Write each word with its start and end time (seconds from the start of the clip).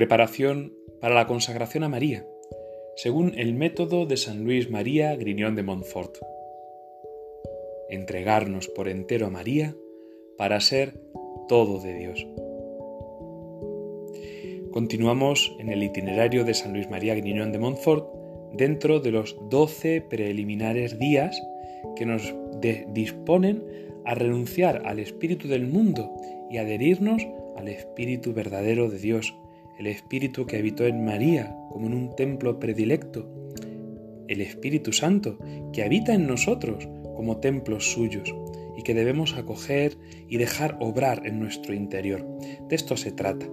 Preparación 0.00 0.72
para 0.98 1.14
la 1.14 1.26
consagración 1.26 1.84
a 1.84 1.90
María, 1.90 2.26
según 2.96 3.38
el 3.38 3.52
método 3.52 4.06
de 4.06 4.16
San 4.16 4.44
Luis 4.44 4.70
María 4.70 5.14
Griñón 5.14 5.56
de 5.56 5.62
Montfort. 5.62 6.16
Entregarnos 7.90 8.68
por 8.68 8.88
entero 8.88 9.26
a 9.26 9.30
María 9.30 9.76
para 10.38 10.58
ser 10.60 10.98
todo 11.48 11.80
de 11.80 11.92
Dios. 11.92 12.26
Continuamos 14.72 15.54
en 15.58 15.68
el 15.68 15.82
itinerario 15.82 16.46
de 16.46 16.54
San 16.54 16.72
Luis 16.72 16.88
María 16.88 17.14
Griñón 17.14 17.52
de 17.52 17.58
Montfort 17.58 18.08
dentro 18.54 19.00
de 19.00 19.10
los 19.10 19.36
doce 19.50 20.00
preliminares 20.00 20.98
días 20.98 21.38
que 21.94 22.06
nos 22.06 22.34
disponen 22.94 23.62
a 24.06 24.14
renunciar 24.14 24.80
al 24.86 24.98
espíritu 24.98 25.46
del 25.46 25.66
mundo 25.66 26.10
y 26.50 26.56
adherirnos 26.56 27.22
al 27.58 27.68
espíritu 27.68 28.32
verdadero 28.32 28.88
de 28.88 28.98
Dios, 28.98 29.34
el 29.80 29.86
espíritu 29.86 30.46
que 30.46 30.58
habitó 30.58 30.86
en 30.86 31.06
María 31.06 31.56
como 31.70 31.86
en 31.86 31.94
un 31.94 32.14
templo 32.14 32.60
predilecto, 32.60 33.26
el 34.28 34.42
Espíritu 34.42 34.92
Santo 34.92 35.38
que 35.72 35.82
habita 35.82 36.12
en 36.12 36.26
nosotros 36.26 36.86
como 37.16 37.38
templos 37.38 37.90
suyos 37.90 38.34
y 38.76 38.82
que 38.82 38.92
debemos 38.92 39.38
acoger 39.38 39.96
y 40.28 40.36
dejar 40.36 40.76
obrar 40.80 41.26
en 41.26 41.40
nuestro 41.40 41.72
interior. 41.72 42.26
De 42.68 42.76
esto 42.76 42.94
se 42.98 43.10
trata, 43.10 43.48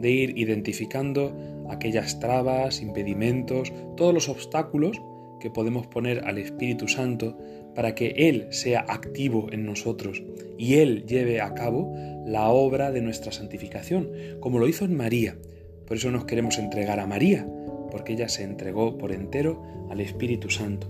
de 0.00 0.10
ir 0.10 0.36
identificando 0.36 1.32
aquellas 1.70 2.18
trabas, 2.18 2.82
impedimentos, 2.82 3.72
todos 3.96 4.12
los 4.12 4.28
obstáculos 4.28 5.00
que 5.38 5.48
podemos 5.48 5.86
poner 5.86 6.24
al 6.24 6.38
Espíritu 6.38 6.88
Santo 6.88 7.38
para 7.76 7.94
que 7.94 8.08
Él 8.16 8.48
sea 8.50 8.84
activo 8.88 9.46
en 9.52 9.64
nosotros 9.64 10.24
y 10.58 10.74
Él 10.74 11.06
lleve 11.06 11.40
a 11.40 11.54
cabo 11.54 11.94
la 12.26 12.48
obra 12.48 12.90
de 12.90 13.00
nuestra 13.00 13.30
santificación, 13.30 14.10
como 14.40 14.58
lo 14.58 14.66
hizo 14.66 14.84
en 14.84 14.96
María. 14.96 15.36
Por 15.88 15.96
eso 15.96 16.10
nos 16.10 16.26
queremos 16.26 16.58
entregar 16.58 17.00
a 17.00 17.06
María, 17.06 17.48
porque 17.90 18.12
ella 18.12 18.28
se 18.28 18.44
entregó 18.44 18.98
por 18.98 19.10
entero 19.10 19.62
al 19.90 20.02
Espíritu 20.02 20.50
Santo. 20.50 20.86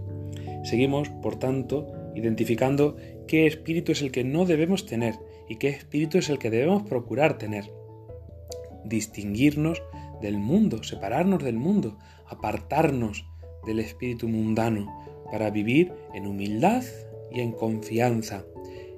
Seguimos, 0.64 1.08
por 1.08 1.38
tanto, 1.38 1.86
identificando 2.16 2.96
qué 3.28 3.46
espíritu 3.46 3.92
es 3.92 4.02
el 4.02 4.10
que 4.10 4.24
no 4.24 4.44
debemos 4.44 4.86
tener 4.86 5.14
y 5.48 5.56
qué 5.56 5.68
espíritu 5.68 6.18
es 6.18 6.28
el 6.28 6.38
que 6.38 6.50
debemos 6.50 6.82
procurar 6.82 7.38
tener. 7.38 7.70
Distinguirnos 8.84 9.80
del 10.20 10.38
mundo, 10.38 10.82
separarnos 10.82 11.44
del 11.44 11.56
mundo, 11.56 11.96
apartarnos 12.26 13.24
del 13.66 13.78
espíritu 13.78 14.26
mundano 14.26 15.06
para 15.30 15.50
vivir 15.50 15.92
en 16.12 16.26
humildad 16.26 16.82
y 17.30 17.40
en 17.40 17.52
confianza, 17.52 18.44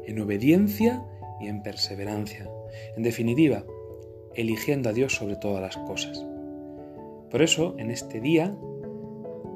en 0.07 0.19
obediencia 0.19 1.05
y 1.41 1.49
en 1.49 1.63
perseverancia. 1.63 2.49
En 2.97 3.03
definitiva, 3.03 3.65
eligiendo 4.35 4.89
a 4.89 4.93
Dios 4.93 5.15
sobre 5.15 5.37
todas 5.37 5.61
las 5.61 5.77
cosas. 5.77 6.27
Por 7.31 7.43
eso, 7.43 7.75
en 7.79 7.91
este 7.91 8.21
día, 8.21 8.57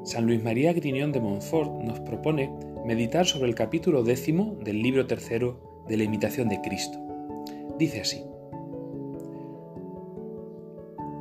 San 0.03 0.25
Luis 0.25 0.43
María 0.43 0.71
Griñón 0.73 1.11
de 1.11 1.19
Montfort 1.19 1.81
nos 1.83 1.99
propone 1.99 2.51
meditar 2.85 3.25
sobre 3.25 3.49
el 3.49 3.55
capítulo 3.55 4.03
décimo 4.03 4.57
del 4.63 4.81
libro 4.81 5.07
tercero 5.07 5.83
de 5.87 5.97
la 5.97 6.03
imitación 6.03 6.47
de 6.47 6.61
Cristo. 6.61 6.99
Dice 7.77 8.01
así, 8.01 8.23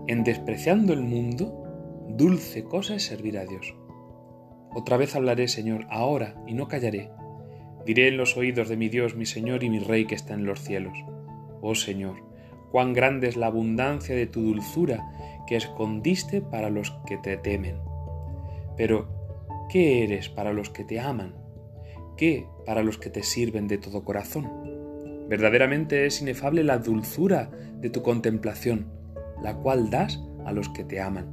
En 0.06 0.22
despreciando 0.22 0.92
el 0.92 1.00
mundo, 1.00 2.04
dulce 2.08 2.64
cosa 2.64 2.94
es 2.94 3.04
servir 3.04 3.38
a 3.38 3.46
Dios. 3.46 3.74
Otra 4.74 4.96
vez 4.96 5.16
hablaré, 5.16 5.48
Señor, 5.48 5.86
ahora, 5.88 6.34
y 6.46 6.54
no 6.54 6.68
callaré. 6.68 7.10
Diré 7.86 8.08
en 8.08 8.16
los 8.16 8.36
oídos 8.36 8.68
de 8.68 8.76
mi 8.76 8.88
Dios, 8.88 9.14
mi 9.14 9.26
Señor 9.26 9.62
y 9.64 9.70
mi 9.70 9.78
Rey 9.78 10.06
que 10.06 10.14
está 10.14 10.34
en 10.34 10.44
los 10.44 10.60
cielos. 10.60 10.98
Oh 11.60 11.74
Señor, 11.74 12.23
cuán 12.74 12.92
grande 12.92 13.28
es 13.28 13.36
la 13.36 13.46
abundancia 13.46 14.16
de 14.16 14.26
tu 14.26 14.42
dulzura 14.42 15.08
que 15.46 15.54
escondiste 15.54 16.40
para 16.40 16.70
los 16.70 16.90
que 17.06 17.16
te 17.18 17.36
temen. 17.36 17.76
Pero, 18.76 19.06
¿qué 19.70 20.02
eres 20.02 20.28
para 20.28 20.52
los 20.52 20.70
que 20.70 20.82
te 20.82 20.98
aman? 20.98 21.36
¿Qué 22.16 22.48
para 22.66 22.82
los 22.82 22.98
que 22.98 23.10
te 23.10 23.22
sirven 23.22 23.68
de 23.68 23.78
todo 23.78 24.02
corazón? 24.04 24.50
Verdaderamente 25.28 26.04
es 26.04 26.20
inefable 26.20 26.64
la 26.64 26.78
dulzura 26.78 27.48
de 27.80 27.90
tu 27.90 28.02
contemplación, 28.02 28.90
la 29.40 29.54
cual 29.54 29.88
das 29.88 30.20
a 30.44 30.50
los 30.50 30.68
que 30.68 30.82
te 30.82 31.00
aman. 31.00 31.32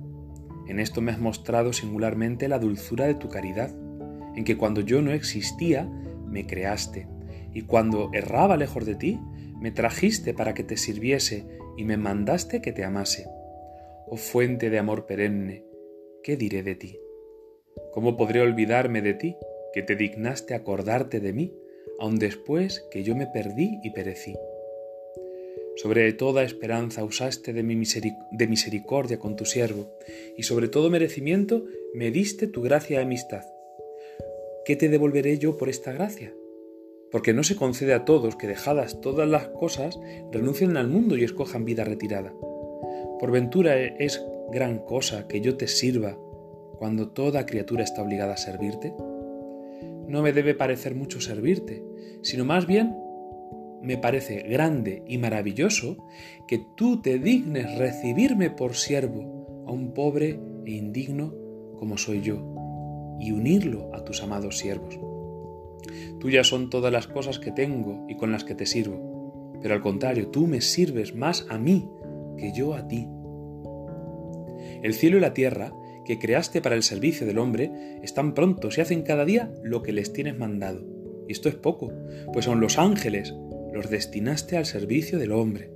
En 0.67 0.79
esto 0.79 1.01
me 1.01 1.11
has 1.11 1.19
mostrado 1.19 1.73
singularmente 1.73 2.49
la 2.49 2.59
dulzura 2.59 3.07
de 3.07 3.15
tu 3.15 3.29
caridad, 3.29 3.73
en 4.35 4.43
que 4.43 4.57
cuando 4.57 4.81
yo 4.81 5.01
no 5.01 5.11
existía, 5.11 5.89
me 6.27 6.45
creaste, 6.45 7.07
y 7.51 7.63
cuando 7.63 8.11
erraba 8.13 8.57
lejos 8.57 8.85
de 8.85 8.93
ti, 8.93 9.19
me 9.61 9.71
trajiste 9.71 10.33
para 10.33 10.55
que 10.55 10.63
te 10.63 10.75
sirviese 10.75 11.45
y 11.77 11.85
me 11.85 11.95
mandaste 11.95 12.61
que 12.61 12.71
te 12.73 12.83
amase. 12.83 13.27
Oh 14.07 14.17
fuente 14.17 14.71
de 14.71 14.79
amor 14.79 15.05
perenne, 15.05 15.63
¿qué 16.23 16.35
diré 16.35 16.63
de 16.63 16.75
ti? 16.75 16.99
¿Cómo 17.93 18.17
podré 18.17 18.41
olvidarme 18.41 19.01
de 19.01 19.13
ti, 19.13 19.37
que 19.73 19.83
te 19.83 19.95
dignaste 19.95 20.55
acordarte 20.55 21.19
de 21.19 21.31
mí, 21.31 21.53
aun 21.99 22.17
después 22.17 22.83
que 22.91 23.03
yo 23.03 23.15
me 23.15 23.27
perdí 23.27 23.79
y 23.83 23.91
perecí? 23.91 24.35
Sobre 25.75 26.11
toda 26.13 26.43
esperanza 26.43 27.03
usaste 27.03 27.53
de, 27.53 27.61
mi 27.61 27.75
de 28.31 28.47
misericordia 28.47 29.19
con 29.19 29.35
tu 29.35 29.45
siervo, 29.45 29.95
y 30.35 30.43
sobre 30.43 30.69
todo 30.69 30.89
merecimiento 30.89 31.65
me 31.93 32.09
diste 32.09 32.47
tu 32.47 32.63
gracia 32.63 32.99
y 32.99 33.03
amistad. 33.03 33.45
¿Qué 34.65 34.75
te 34.75 34.89
devolveré 34.89 35.37
yo 35.37 35.55
por 35.55 35.69
esta 35.69 35.93
gracia? 35.93 36.33
Porque 37.11 37.33
no 37.33 37.43
se 37.43 37.55
concede 37.55 37.93
a 37.93 38.05
todos 38.05 38.35
que 38.35 38.47
dejadas 38.47 39.01
todas 39.01 39.27
las 39.27 39.47
cosas 39.49 39.99
renuncien 40.31 40.77
al 40.77 40.87
mundo 40.87 41.17
y 41.17 41.23
escojan 41.23 41.65
vida 41.65 41.83
retirada. 41.83 42.33
Por 43.19 43.31
ventura 43.31 43.77
es 43.79 44.25
gran 44.51 44.79
cosa 44.79 45.27
que 45.27 45.41
yo 45.41 45.57
te 45.57 45.67
sirva 45.67 46.17
cuando 46.77 47.09
toda 47.09 47.45
criatura 47.45 47.83
está 47.83 48.01
obligada 48.01 48.33
a 48.33 48.37
servirte. 48.37 48.93
No 50.07 50.21
me 50.21 50.33
debe 50.33 50.55
parecer 50.55 50.95
mucho 50.95 51.21
servirte, 51.21 51.83
sino 52.21 52.45
más 52.45 52.65
bien 52.65 52.95
me 53.81 53.97
parece 53.97 54.41
grande 54.41 55.03
y 55.07 55.17
maravilloso 55.17 55.97
que 56.47 56.65
tú 56.75 57.01
te 57.01 57.19
dignes 57.19 57.77
recibirme 57.77 58.49
por 58.49 58.75
siervo 58.75 59.65
a 59.67 59.71
un 59.71 59.93
pobre 59.93 60.39
e 60.65 60.71
indigno 60.71 61.33
como 61.77 61.97
soy 61.97 62.21
yo, 62.21 62.37
y 63.19 63.31
unirlo 63.31 63.89
a 63.93 64.03
tus 64.03 64.21
amados 64.21 64.59
siervos. 64.59 65.10
Tuyas 66.19 66.47
son 66.47 66.69
todas 66.69 66.91
las 66.91 67.07
cosas 67.07 67.39
que 67.39 67.51
tengo 67.51 68.05
y 68.07 68.15
con 68.15 68.31
las 68.31 68.43
que 68.43 68.55
te 68.55 68.65
sirvo, 68.65 69.59
pero 69.61 69.73
al 69.73 69.81
contrario, 69.81 70.27
tú 70.27 70.47
me 70.47 70.61
sirves 70.61 71.15
más 71.15 71.45
a 71.49 71.57
mí 71.57 71.89
que 72.37 72.53
yo 72.53 72.73
a 72.73 72.87
ti. 72.87 73.07
El 74.83 74.93
cielo 74.93 75.17
y 75.17 75.21
la 75.21 75.33
tierra, 75.33 75.73
que 76.05 76.19
creaste 76.19 76.61
para 76.61 76.75
el 76.75 76.83
servicio 76.83 77.27
del 77.27 77.37
hombre, 77.37 77.99
están 78.01 78.33
prontos 78.33 78.77
y 78.77 78.81
hacen 78.81 79.03
cada 79.03 79.25
día 79.25 79.51
lo 79.63 79.83
que 79.83 79.91
les 79.91 80.13
tienes 80.13 80.37
mandado. 80.37 80.83
Y 81.27 81.33
esto 81.33 81.49
es 81.49 81.55
poco, 81.55 81.91
pues 82.33 82.45
son 82.45 82.59
los 82.59 82.77
ángeles 82.77 83.33
los 83.71 83.89
destinaste 83.89 84.57
al 84.57 84.65
servicio 84.65 85.17
del 85.17 85.31
hombre. 85.31 85.71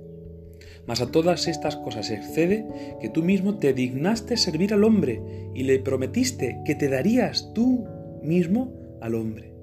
Mas 0.86 1.00
a 1.00 1.10
todas 1.10 1.48
estas 1.48 1.76
cosas 1.76 2.10
excede 2.10 2.66
que 3.00 3.08
tú 3.08 3.22
mismo 3.22 3.58
te 3.58 3.72
dignaste 3.72 4.36
servir 4.36 4.72
al 4.72 4.84
hombre 4.84 5.20
y 5.54 5.64
le 5.64 5.78
prometiste 5.80 6.60
que 6.64 6.74
te 6.74 6.88
darías 6.88 7.52
tú 7.54 7.86
mismo 8.22 8.72
al 9.00 9.14
hombre. 9.14 9.55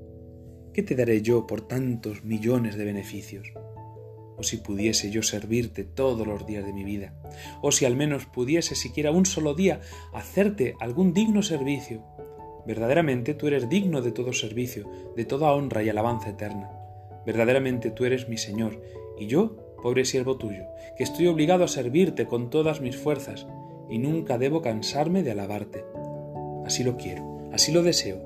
¿Qué 0.74 0.82
te 0.82 0.96
daré 0.96 1.22
yo 1.22 1.46
por 1.46 1.62
tantos 1.62 2.24
millones 2.24 2.76
de 2.76 2.86
beneficios? 2.86 3.54
O 4.38 4.42
si 4.42 4.58
pudiese 4.58 5.12
yo 5.12 5.22
servirte 5.22 5.84
todos 5.84 6.26
los 6.26 6.48
días 6.48 6.66
de 6.66 6.74
mi 6.74 6.84
vida, 6.84 7.14
o 7.62 7.72
si 7.72 7.86
al 7.86 7.96
menos 7.96 8.26
pudiese 8.26 8.74
siquiera 8.74 9.12
un 9.12 9.28
solo 9.28 9.54
día 9.54 9.82
hacerte 10.14 10.74
algún 10.80 11.14
digno 11.14 11.44
servicio. 11.44 12.04
Verdaderamente 12.66 13.36
tú 13.36 13.46
eres 13.46 13.70
digno 13.70 14.02
de 14.02 14.12
todo 14.12 14.34
servicio, 14.34 14.90
de 15.16 15.26
toda 15.26 15.54
honra 15.54 15.84
y 15.84 15.90
alabanza 15.90 16.30
eterna. 16.30 16.72
Verdaderamente 17.24 17.92
tú 17.92 18.06
eres 18.06 18.28
mi 18.28 18.38
Señor, 18.38 18.82
y 19.20 19.28
yo, 19.28 19.76
pobre 19.84 20.06
siervo 20.06 20.38
tuyo, 20.38 20.64
que 20.98 21.04
estoy 21.04 21.28
obligado 21.28 21.66
a 21.66 21.68
servirte 21.68 22.26
con 22.26 22.50
todas 22.50 22.82
mis 22.82 22.98
fuerzas, 22.98 23.46
y 23.92 24.00
nunca 24.00 24.40
debo 24.40 24.64
cansarme 24.64 25.22
de 25.22 25.32
alabarte. 25.34 25.86
Así 26.66 26.84
lo 26.84 26.98
quiero, 26.98 27.48
así 27.54 27.72
lo 27.72 27.84
deseo, 27.84 28.18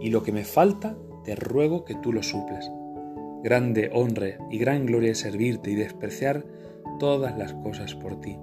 y 0.00 0.10
lo 0.10 0.24
que 0.24 0.32
me 0.32 0.44
falta, 0.44 0.96
te 1.28 1.34
ruego 1.34 1.84
que 1.84 1.94
tú 1.94 2.10
lo 2.14 2.22
suplas. 2.22 2.72
Grande 3.44 3.90
honra 3.92 4.38
y 4.50 4.56
gran 4.56 4.86
gloria 4.86 5.12
es 5.12 5.18
servirte 5.18 5.70
y 5.70 5.74
despreciar 5.74 6.46
todas 6.98 7.36
las 7.36 7.52
cosas 7.52 7.94
por 7.94 8.18
ti. 8.18 8.38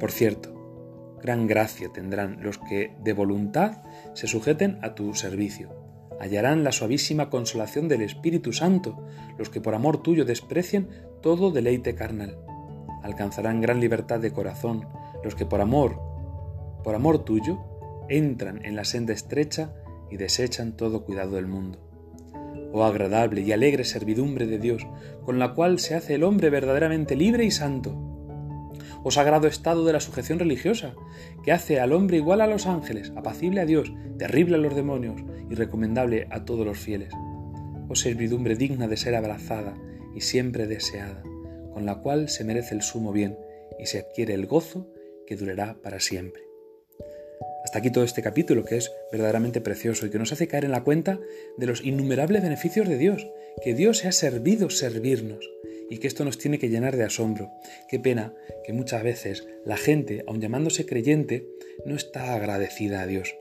Por 0.00 0.10
cierto, 0.10 1.16
gran 1.22 1.46
gracia 1.46 1.88
tendrán 1.92 2.42
los 2.42 2.58
que 2.58 2.96
de 3.04 3.12
voluntad 3.12 3.84
se 4.14 4.26
sujeten 4.26 4.80
a 4.82 4.96
tu 4.96 5.14
servicio 5.14 5.70
hallarán 6.18 6.64
la 6.64 6.72
suavísima 6.72 7.30
consolación 7.30 7.88
del 7.88 8.02
Espíritu 8.02 8.52
Santo, 8.52 9.06
los 9.38 9.48
que 9.48 9.60
por 9.62 9.74
amor 9.74 10.02
tuyo 10.02 10.26
desprecian 10.26 10.88
todo 11.22 11.50
deleite 11.50 11.94
carnal. 11.94 12.36
Alcanzarán 13.02 13.62
gran 13.62 13.80
libertad 13.80 14.20
de 14.20 14.32
corazón, 14.32 14.86
los 15.24 15.34
que 15.34 15.46
por 15.46 15.62
amor, 15.62 15.98
por 16.84 16.94
amor 16.94 17.24
tuyo, 17.24 17.60
entran 18.10 18.62
en 18.66 18.76
la 18.76 18.84
senda 18.84 19.14
estrecha 19.14 19.72
y 20.10 20.18
desechan 20.18 20.76
todo 20.76 21.04
cuidado 21.04 21.36
del 21.36 21.46
mundo. 21.46 21.89
Oh 22.72 22.84
agradable 22.84 23.40
y 23.40 23.52
alegre 23.52 23.84
servidumbre 23.84 24.46
de 24.46 24.58
Dios, 24.58 24.86
con 25.24 25.38
la 25.38 25.54
cual 25.54 25.78
se 25.78 25.94
hace 25.94 26.14
el 26.14 26.22
hombre 26.22 26.50
verdaderamente 26.50 27.16
libre 27.16 27.44
y 27.44 27.50
santo. 27.50 28.06
o 29.02 29.10
sagrado 29.10 29.46
estado 29.46 29.86
de 29.86 29.94
la 29.94 30.00
sujeción 30.00 30.38
religiosa, 30.38 30.94
que 31.42 31.52
hace 31.52 31.80
al 31.80 31.94
hombre 31.94 32.18
igual 32.18 32.42
a 32.42 32.46
los 32.46 32.66
ángeles, 32.66 33.12
apacible 33.16 33.62
a 33.62 33.64
Dios, 33.64 33.90
terrible 34.18 34.56
a 34.56 34.58
los 34.58 34.74
demonios 34.74 35.22
y 35.48 35.54
recomendable 35.54 36.26
a 36.30 36.44
todos 36.44 36.66
los 36.66 36.78
fieles. 36.78 37.10
O 37.88 37.94
servidumbre 37.94 38.56
digna 38.56 38.88
de 38.88 38.98
ser 38.98 39.14
abrazada 39.14 39.74
y 40.14 40.20
siempre 40.20 40.66
deseada, 40.66 41.22
con 41.72 41.86
la 41.86 42.00
cual 42.00 42.28
se 42.28 42.44
merece 42.44 42.74
el 42.74 42.82
sumo 42.82 43.10
bien 43.10 43.38
y 43.78 43.86
se 43.86 44.00
adquiere 44.00 44.34
el 44.34 44.44
gozo 44.46 44.86
que 45.26 45.36
durará 45.36 45.78
para 45.82 45.98
siempre. 45.98 46.49
Hasta 47.70 47.78
aquí 47.78 47.92
todo 47.92 48.02
este 48.02 48.20
capítulo 48.20 48.64
que 48.64 48.78
es 48.78 48.90
verdaderamente 49.12 49.60
precioso 49.60 50.04
y 50.04 50.10
que 50.10 50.18
nos 50.18 50.32
hace 50.32 50.48
caer 50.48 50.64
en 50.64 50.72
la 50.72 50.82
cuenta 50.82 51.20
de 51.56 51.66
los 51.66 51.84
innumerables 51.84 52.42
beneficios 52.42 52.88
de 52.88 52.98
Dios, 52.98 53.28
que 53.62 53.74
Dios 53.74 53.98
se 53.98 54.08
ha 54.08 54.12
servido 54.12 54.70
servirnos 54.70 55.48
y 55.88 55.98
que 55.98 56.08
esto 56.08 56.24
nos 56.24 56.36
tiene 56.36 56.58
que 56.58 56.68
llenar 56.68 56.96
de 56.96 57.04
asombro. 57.04 57.52
Qué 57.88 58.00
pena 58.00 58.34
que 58.64 58.72
muchas 58.72 59.04
veces 59.04 59.46
la 59.64 59.76
gente, 59.76 60.24
aun 60.26 60.40
llamándose 60.40 60.84
creyente, 60.84 61.46
no 61.86 61.94
está 61.94 62.34
agradecida 62.34 63.02
a 63.02 63.06
Dios, 63.06 63.36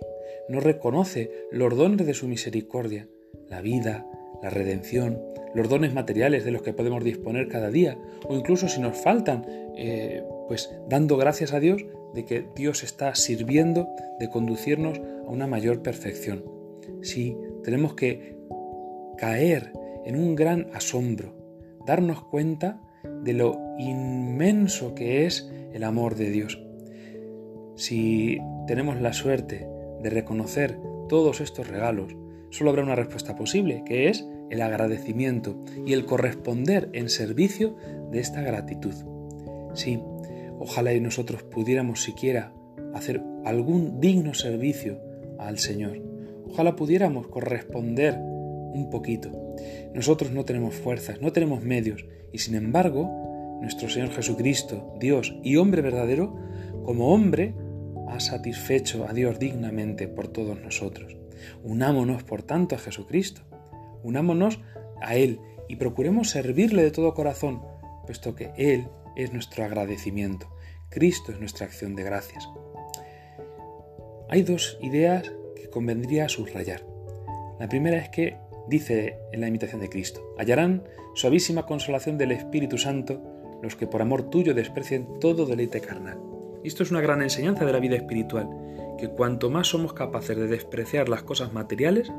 no 0.48 0.60
reconoce 0.60 1.32
los 1.52 1.76
dones 1.76 2.06
de 2.06 2.14
su 2.14 2.28
misericordia, 2.28 3.08
la 3.50 3.62
vida, 3.62 4.06
la 4.44 4.52
redención, 4.52 5.20
los 5.56 5.70
dones 5.70 5.96
materiales 5.96 6.46
de 6.46 6.52
los 6.52 6.62
que 6.62 6.74
podemos 6.74 7.04
disponer 7.04 7.48
cada 7.48 7.72
día, 7.72 7.98
o 8.28 8.38
incluso 8.38 8.68
si 8.68 8.80
nos 8.80 8.96
faltan, 8.96 9.44
eh, 9.76 10.22
pues 10.50 10.72
dando 10.90 11.16
gracias 11.16 11.54
a 11.54 11.60
Dios 11.60 11.86
de 12.16 12.26
que 12.26 12.50
Dios 12.56 12.84
está 12.84 13.14
sirviendo 13.14 13.88
de 14.20 14.30
conducirnos 14.30 14.98
a 14.98 15.30
una 15.30 15.46
mayor 15.46 15.84
perfección. 15.84 16.44
Sí, 17.04 17.38
tenemos 17.64 17.94
que 17.94 18.36
caer 19.16 19.72
en 20.06 20.16
un 20.16 20.34
gran 20.36 20.68
asombro, 20.74 21.36
darnos 21.86 22.24
cuenta 22.24 22.82
de 23.24 23.34
lo 23.34 23.60
inmenso 23.78 24.96
que 24.96 25.28
es 25.28 25.48
el 25.72 25.84
amor 25.84 26.16
de 26.16 26.32
Dios. 26.32 26.60
Si 27.76 28.40
tenemos 28.66 29.00
la 29.00 29.14
suerte 29.14 29.68
de 30.02 30.10
reconocer 30.10 30.80
todos 31.08 31.42
estos 31.42 31.68
regalos, 31.68 32.16
solo 32.50 32.72
habrá 32.72 32.82
una 32.82 32.96
respuesta 32.96 33.36
posible, 33.36 33.84
que 33.86 34.10
es 34.10 34.28
el 34.50 34.64
agradecimiento 34.64 35.64
y 35.86 35.94
el 35.94 36.06
corresponder 36.06 36.90
en 36.94 37.08
servicio 37.08 37.76
de 38.12 38.20
esta 38.20 38.42
gratitud. 38.42 38.96
Sí, 39.76 40.02
ojalá 40.60 40.94
y 40.94 41.00
nosotros 41.00 41.44
pudiéramos 41.44 42.04
siquiera 42.04 42.54
hacer 42.94 43.24
algún 43.46 44.00
digno 44.00 44.34
servicio 44.34 45.00
al 45.40 45.58
Señor. 45.58 46.02
Ojalá 46.48 46.76
pudiéramos 46.76 47.28
corresponder 47.28 48.18
un 48.20 48.90
poquito. 48.92 49.32
Nosotros 49.94 50.32
no 50.32 50.46
tenemos 50.46 50.76
fuerzas, 50.76 51.22
no 51.22 51.32
tenemos 51.32 51.64
medios, 51.64 52.06
y 52.32 52.40
sin 52.40 52.56
embargo, 52.56 53.58
nuestro 53.62 53.90
Señor 53.90 54.10
Jesucristo, 54.10 54.96
Dios 55.00 55.36
y 55.44 55.58
hombre 55.58 55.82
verdadero, 55.82 56.36
como 56.84 57.14
hombre, 57.14 57.56
ha 58.08 58.20
satisfecho 58.20 59.08
a 59.08 59.14
Dios 59.14 59.40
dignamente 59.40 60.08
por 60.08 60.28
todos 60.28 60.60
nosotros. 60.60 61.18
Unámonos, 61.64 62.24
por 62.24 62.44
tanto, 62.44 62.76
a 62.76 62.80
Jesucristo. 62.80 63.42
Unámonos 64.04 64.60
a 65.02 65.16
Él 65.16 65.40
y 65.68 65.76
procuremos 65.76 66.30
servirle 66.30 66.84
de 66.84 66.92
todo 66.92 67.14
corazón, 67.14 67.62
puesto 68.06 68.36
que 68.36 68.52
Él 68.58 68.88
es 69.24 69.34
nuestro 69.34 69.64
agradecimiento. 69.64 70.48
Cristo 70.90 71.32
es 71.32 71.40
nuestra 71.40 71.66
acción 71.66 71.96
de 71.96 72.04
gracias. 72.04 72.48
Hay 74.30 74.44
dos 74.44 74.78
ideas 74.82 75.32
que 75.56 75.70
convendría 75.70 76.30
subrayar. 76.30 76.86
La 77.60 77.68
primera 77.68 77.98
es 77.98 78.10
que 78.10 78.38
dice 78.68 79.18
en 79.32 79.42
la 79.42 79.48
imitación 79.48 79.82
de 79.82 79.90
Cristo, 79.90 80.22
hallarán 80.38 80.84
suavísima 81.16 81.66
consolación 81.66 82.18
del 82.18 82.32
Espíritu 82.32 82.78
Santo 82.78 83.22
los 83.62 83.76
que 83.76 83.88
por 83.88 84.02
amor 84.02 84.30
tuyo 84.30 84.54
desprecien 84.54 85.20
todo 85.20 85.46
deleite 85.46 85.82
carnal. 85.82 86.20
Esto 86.64 86.84
es 86.84 86.92
una 86.92 87.02
gran 87.02 87.22
enseñanza 87.22 87.66
de 87.66 87.74
la 87.74 87.80
vida 87.80 87.96
espiritual, 87.96 88.50
que 88.98 89.10
cuanto 89.10 89.50
más 89.50 89.68
somos 89.68 89.94
capaces 89.94 90.38
de 90.38 90.48
despreciar 90.48 91.10
las 91.10 91.24
cosas 91.24 91.52
materiales, 91.52 92.12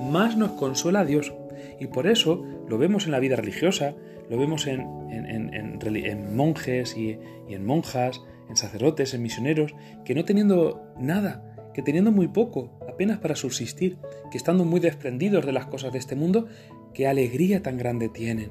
más 0.00 0.36
nos 0.36 0.52
consuela 0.52 1.04
Dios. 1.04 1.34
Y 1.80 1.88
por 1.88 2.06
eso 2.06 2.44
lo 2.68 2.78
vemos 2.78 3.06
en 3.06 3.12
la 3.12 3.20
vida 3.20 3.36
religiosa, 3.36 3.94
lo 4.28 4.38
vemos 4.38 4.66
en, 4.66 6.36
monjes 6.36 6.96
y, 6.96 7.18
y 7.48 7.54
en 7.54 7.64
monjas, 7.64 8.20
en 8.48 8.56
sacerdotes, 8.56 9.14
en 9.14 9.22
misioneros, 9.22 9.74
que 10.04 10.14
no 10.14 10.24
teniendo 10.24 10.82
nada, 10.98 11.70
que 11.74 11.82
teniendo 11.82 12.12
muy 12.12 12.28
poco, 12.28 12.78
apenas 12.88 13.18
para 13.18 13.36
subsistir, 13.36 13.98
que 14.30 14.38
estando 14.38 14.64
muy 14.64 14.80
desprendidos 14.80 15.44
de 15.44 15.52
las 15.52 15.66
cosas 15.66 15.92
de 15.92 15.98
este 15.98 16.16
mundo, 16.16 16.46
qué 16.94 17.06
alegría 17.06 17.62
tan 17.62 17.76
grande 17.76 18.08
tienen. 18.08 18.50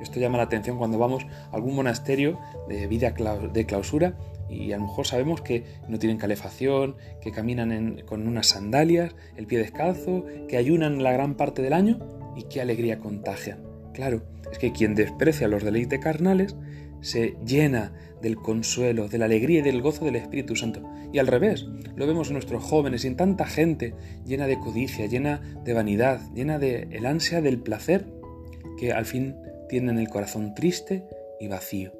Esto 0.00 0.20
llama 0.20 0.38
la 0.38 0.44
atención 0.44 0.78
cuando 0.78 0.98
vamos 0.98 1.24
a 1.24 1.56
algún 1.56 1.74
monasterio 1.74 2.38
de 2.68 2.86
vida 2.86 3.14
de 3.52 3.66
clausura 3.66 4.16
y 4.48 4.72
a 4.72 4.76
lo 4.76 4.84
mejor 4.84 5.06
sabemos 5.06 5.40
que 5.40 5.64
no 5.88 5.98
tienen 5.98 6.18
calefacción, 6.18 6.96
que 7.20 7.32
caminan 7.32 8.02
con 8.06 8.28
unas 8.28 8.46
sandalias, 8.46 9.16
el 9.36 9.46
pie 9.46 9.58
descalzo, 9.58 10.24
que 10.48 10.56
ayunan 10.56 11.02
la 11.02 11.12
gran 11.12 11.34
parte 11.34 11.62
del 11.62 11.72
año 11.72 11.98
y 12.36 12.44
qué 12.44 12.60
alegría 12.60 12.98
contagian. 12.98 13.65
Claro, 13.96 14.20
es 14.52 14.58
que 14.58 14.72
quien 14.72 14.94
desprecia 14.94 15.48
los 15.48 15.64
deleites 15.64 15.98
carnales 16.00 16.54
se 17.00 17.34
llena 17.46 17.94
del 18.20 18.36
consuelo, 18.36 19.08
de 19.08 19.16
la 19.16 19.24
alegría 19.24 19.60
y 19.60 19.62
del 19.62 19.80
gozo 19.80 20.04
del 20.04 20.16
Espíritu 20.16 20.54
Santo. 20.54 20.82
Y 21.14 21.18
al 21.18 21.26
revés, 21.26 21.64
lo 21.94 22.06
vemos 22.06 22.28
en 22.28 22.34
nuestros 22.34 22.62
jóvenes 22.62 23.04
y 23.04 23.06
en 23.06 23.16
tanta 23.16 23.46
gente 23.46 23.94
llena 24.26 24.46
de 24.46 24.58
codicia, 24.58 25.06
llena 25.06 25.40
de 25.64 25.72
vanidad, 25.72 26.20
llena 26.34 26.58
de 26.58 26.88
el 26.90 27.06
ansia 27.06 27.40
del 27.40 27.58
placer, 27.58 28.04
que 28.78 28.92
al 28.92 29.06
fin 29.06 29.34
tienen 29.70 29.98
el 29.98 30.10
corazón 30.10 30.54
triste 30.54 31.04
y 31.40 31.48
vacío. 31.48 31.94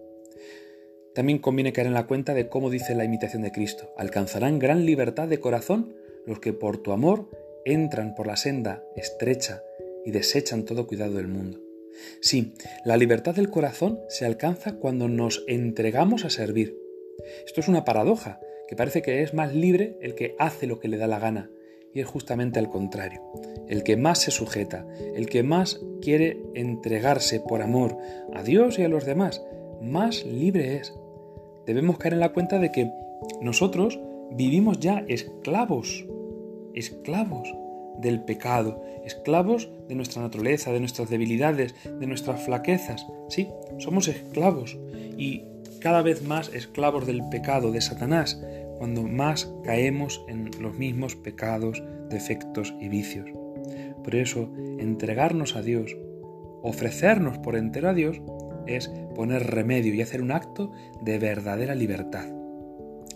También 1.14 1.38
conviene 1.38 1.72
caer 1.72 1.86
en 1.86 1.94
la 1.94 2.06
cuenta 2.06 2.34
de 2.34 2.50
cómo 2.50 2.68
dice 2.68 2.94
la 2.94 3.04
imitación 3.04 3.40
de 3.40 3.52
Cristo. 3.52 3.90
Alcanzarán 3.96 4.58
gran 4.58 4.84
libertad 4.84 5.28
de 5.28 5.40
corazón 5.40 5.94
los 6.26 6.40
que 6.40 6.52
por 6.52 6.76
tu 6.76 6.92
amor 6.92 7.30
entran 7.64 8.14
por 8.14 8.26
la 8.26 8.36
senda 8.36 8.82
estrecha 8.96 9.62
y 10.04 10.10
desechan 10.10 10.66
todo 10.66 10.86
cuidado 10.86 11.14
del 11.14 11.28
mundo. 11.28 11.65
Sí, 12.20 12.54
la 12.84 12.96
libertad 12.96 13.34
del 13.34 13.50
corazón 13.50 14.00
se 14.08 14.26
alcanza 14.26 14.76
cuando 14.76 15.08
nos 15.08 15.44
entregamos 15.46 16.24
a 16.24 16.30
servir. 16.30 16.76
Esto 17.46 17.60
es 17.60 17.68
una 17.68 17.84
paradoja, 17.84 18.40
que 18.68 18.76
parece 18.76 19.02
que 19.02 19.22
es 19.22 19.34
más 19.34 19.54
libre 19.54 19.98
el 20.00 20.14
que 20.14 20.34
hace 20.38 20.66
lo 20.66 20.80
que 20.80 20.88
le 20.88 20.96
da 20.96 21.06
la 21.06 21.18
gana, 21.18 21.50
y 21.94 22.00
es 22.00 22.06
justamente 22.06 22.58
al 22.58 22.68
contrario. 22.68 23.22
El 23.68 23.82
que 23.82 23.96
más 23.96 24.20
se 24.20 24.30
sujeta, 24.30 24.86
el 25.14 25.28
que 25.28 25.42
más 25.42 25.80
quiere 26.00 26.42
entregarse 26.54 27.40
por 27.40 27.62
amor 27.62 27.96
a 28.34 28.42
Dios 28.42 28.78
y 28.78 28.82
a 28.82 28.88
los 28.88 29.04
demás, 29.04 29.42
más 29.80 30.24
libre 30.24 30.76
es. 30.76 30.94
Debemos 31.66 31.98
caer 31.98 32.14
en 32.14 32.20
la 32.20 32.32
cuenta 32.32 32.58
de 32.58 32.70
que 32.70 32.90
nosotros 33.40 33.98
vivimos 34.30 34.78
ya 34.78 35.04
esclavos, 35.08 36.06
esclavos 36.74 37.54
del 38.00 38.22
pecado, 38.22 38.82
esclavos 39.04 39.68
de 39.88 39.94
nuestra 39.94 40.22
naturaleza, 40.22 40.72
de 40.72 40.80
nuestras 40.80 41.08
debilidades, 41.08 41.74
de 41.84 42.06
nuestras 42.06 42.44
flaquezas. 42.44 43.06
Sí, 43.28 43.48
somos 43.78 44.08
esclavos 44.08 44.78
y 45.16 45.44
cada 45.80 46.02
vez 46.02 46.22
más 46.22 46.52
esclavos 46.52 47.06
del 47.06 47.22
pecado, 47.28 47.70
de 47.70 47.80
Satanás, 47.80 48.40
cuando 48.78 49.02
más 49.02 49.52
caemos 49.64 50.24
en 50.28 50.50
los 50.60 50.76
mismos 50.76 51.16
pecados, 51.16 51.82
defectos 52.08 52.74
y 52.80 52.88
vicios. 52.88 53.28
Por 54.02 54.14
eso, 54.14 54.50
entregarnos 54.78 55.56
a 55.56 55.62
Dios, 55.62 55.96
ofrecernos 56.62 57.38
por 57.38 57.56
entero 57.56 57.88
a 57.88 57.94
Dios, 57.94 58.20
es 58.66 58.88
poner 59.14 59.46
remedio 59.46 59.94
y 59.94 60.02
hacer 60.02 60.22
un 60.22 60.32
acto 60.32 60.72
de 61.02 61.18
verdadera 61.18 61.74
libertad. 61.74 62.26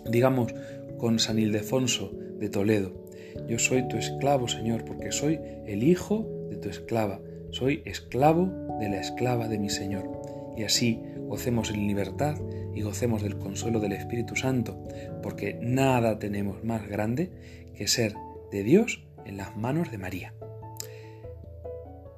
Digamos 0.09 0.53
con 0.97 1.19
San 1.19 1.39
Ildefonso 1.39 2.11
de 2.39 2.49
Toledo, 2.49 3.05
yo 3.47 3.59
soy 3.59 3.87
tu 3.87 3.97
esclavo, 3.97 4.47
Señor, 4.47 4.85
porque 4.85 5.11
soy 5.11 5.39
el 5.65 5.83
hijo 5.83 6.27
de 6.49 6.57
tu 6.57 6.69
esclava, 6.69 7.19
soy 7.51 7.81
esclavo 7.85 8.49
de 8.79 8.89
la 8.89 8.99
esclava 8.99 9.47
de 9.47 9.59
mi 9.59 9.69
Señor. 9.69 10.09
Y 10.57 10.63
así 10.63 11.01
gocemos 11.27 11.71
en 11.71 11.87
libertad 11.87 12.35
y 12.73 12.81
gocemos 12.81 13.23
del 13.23 13.37
consuelo 13.37 13.79
del 13.79 13.93
Espíritu 13.93 14.35
Santo, 14.35 14.83
porque 15.21 15.57
nada 15.61 16.19
tenemos 16.19 16.63
más 16.63 16.87
grande 16.87 17.31
que 17.75 17.87
ser 17.87 18.15
de 18.51 18.63
Dios 18.63 19.03
en 19.25 19.37
las 19.37 19.55
manos 19.55 19.91
de 19.91 19.97
María. 19.97 20.33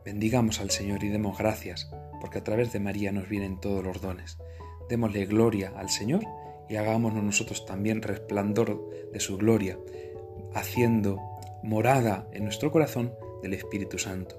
Bendigamos 0.05 0.59
al 0.59 0.69
Señor 0.69 1.03
y 1.03 1.09
demos 1.09 1.37
gracias, 1.37 1.89
porque 2.19 2.39
a 2.39 2.43
través 2.43 2.73
de 2.73 2.79
María 2.79 3.11
nos 3.11 3.29
vienen 3.29 3.59
todos 3.59 3.83
los 3.83 4.01
dones. 4.01 4.37
Démosle 4.89 5.25
gloria 5.25 5.71
al 5.75 5.89
Señor 5.89 6.23
y 6.69 6.75
hagámonos 6.75 7.23
nosotros 7.23 7.65
también 7.65 8.01
resplandor 8.01 8.89
de 9.11 9.19
su 9.19 9.37
gloria, 9.37 9.77
haciendo 10.53 11.19
morada 11.63 12.27
en 12.31 12.43
nuestro 12.43 12.71
corazón 12.71 13.13
del 13.41 13.53
Espíritu 13.53 13.97
Santo. 13.97 14.35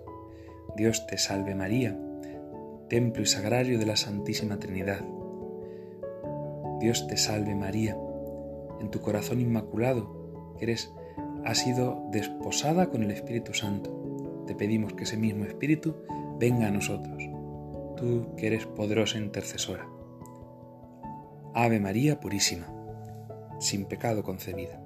Dios 0.76 1.06
te 1.06 1.18
salve 1.18 1.54
María, 1.54 1.98
templo 2.88 3.22
y 3.22 3.26
sagrario 3.26 3.78
de 3.78 3.86
la 3.86 3.96
Santísima 3.96 4.58
Trinidad. 4.58 5.04
Dios 6.80 7.06
te 7.06 7.16
salve 7.16 7.54
María, 7.54 7.96
en 8.80 8.90
tu 8.90 9.00
corazón 9.00 9.40
inmaculado, 9.40 10.54
que 10.58 10.64
eres, 10.64 10.92
has 11.44 11.58
sido 11.58 12.08
desposada 12.10 12.90
con 12.90 13.02
el 13.02 13.10
Espíritu 13.10 13.54
Santo. 13.54 14.44
Te 14.46 14.54
pedimos 14.54 14.92
que 14.92 15.04
ese 15.04 15.16
mismo 15.16 15.44
Espíritu 15.44 15.94
venga 16.38 16.66
a 16.66 16.70
nosotros, 16.70 17.22
tú 17.96 18.34
que 18.36 18.48
eres 18.48 18.66
poderosa 18.66 19.18
intercesora. 19.18 19.88
Ave 21.54 21.80
María 21.80 22.20
Purísima, 22.20 22.66
sin 23.60 23.86
pecado 23.86 24.22
concebida. 24.22 24.83